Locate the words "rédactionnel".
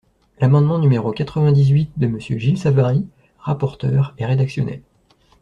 4.25-4.81